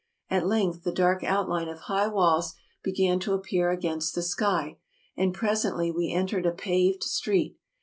At 0.31 0.47
length 0.47 0.83
the 0.83 0.91
dark 0.91 1.23
outline 1.23 1.69
of 1.69 1.81
high 1.81 2.07
walls 2.07 2.55
began 2.81 3.19
to 3.19 3.33
appear 3.35 3.69
against 3.69 4.15
the 4.15 4.23
sky, 4.23 4.79
and 5.15 5.31
presently 5.31 5.91
we 5.91 6.09
entered 6.11 6.47
a 6.47 6.51
paved 6.51 7.03
street. 7.03 7.55